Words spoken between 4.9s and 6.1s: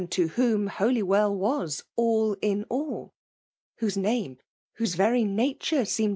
very nature, seemed